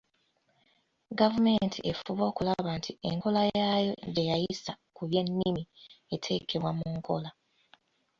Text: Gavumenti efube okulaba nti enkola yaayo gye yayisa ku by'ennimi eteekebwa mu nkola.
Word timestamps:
Gavumenti 1.19 1.79
efube 1.91 2.23
okulaba 2.29 2.69
nti 2.77 2.91
enkola 3.09 3.41
yaayo 3.57 3.93
gye 4.13 4.23
yayisa 4.29 4.71
ku 4.95 5.01
by'ennimi 5.09 5.63
eteekebwa 6.15 6.71
mu 6.77 6.85
nkola. 6.97 7.29